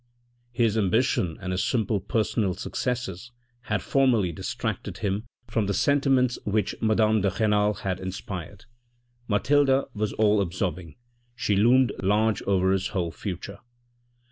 [0.51, 3.31] His ambition and his simple personal successes
[3.65, 8.65] had formerly distracted him from the sentiments which madame de Renal had inspired.
[9.27, 10.95] Mathilde was all absorbing;
[11.35, 13.59] she loomed large over his whole future.